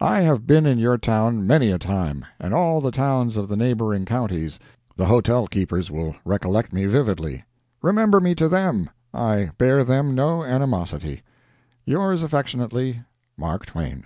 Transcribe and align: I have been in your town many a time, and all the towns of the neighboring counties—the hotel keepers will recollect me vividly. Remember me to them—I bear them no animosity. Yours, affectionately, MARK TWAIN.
I 0.00 0.20
have 0.20 0.46
been 0.46 0.66
in 0.66 0.78
your 0.78 0.98
town 0.98 1.44
many 1.48 1.72
a 1.72 1.80
time, 1.80 2.24
and 2.38 2.54
all 2.54 2.80
the 2.80 2.92
towns 2.92 3.36
of 3.36 3.48
the 3.48 3.56
neighboring 3.56 4.04
counties—the 4.04 5.04
hotel 5.04 5.48
keepers 5.48 5.90
will 5.90 6.14
recollect 6.24 6.72
me 6.72 6.86
vividly. 6.86 7.44
Remember 7.82 8.20
me 8.20 8.36
to 8.36 8.48
them—I 8.48 9.50
bear 9.58 9.82
them 9.82 10.14
no 10.14 10.44
animosity. 10.44 11.22
Yours, 11.84 12.22
affectionately, 12.22 13.02
MARK 13.36 13.66
TWAIN. 13.66 14.04